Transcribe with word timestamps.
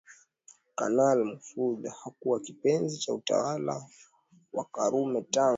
Kanali 0.75 1.23
Mahfoudh 1.23 1.85
hakuwa 1.93 2.39
kipenzi 2.39 2.97
cha 2.97 3.13
utawala 3.13 3.85
wa 4.53 4.65
Karume 4.65 5.21
tangu 5.21 5.49